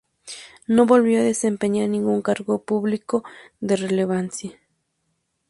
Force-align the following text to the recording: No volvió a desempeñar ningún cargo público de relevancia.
No 0.65 0.87
volvió 0.87 1.19
a 1.19 1.23
desempeñar 1.23 1.87
ningún 1.87 2.23
cargo 2.23 2.63
público 2.63 3.23
de 3.59 3.75
relevancia. 3.75 4.59